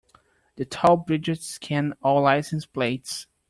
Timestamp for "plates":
2.65-3.27